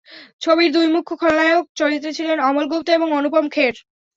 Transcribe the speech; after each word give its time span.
ছবির 0.41 0.69
দুই 0.71 0.87
মুখ্য 0.87 1.13
খলনায়ক 1.21 1.65
চরিত্রে 1.75 2.11
ছিলেন 2.17 2.37
অমল 2.41 2.65
গুপ্ত 2.71 2.87
এবং 2.89 3.07
অনুপম 3.13 3.45
খের। 3.49 3.75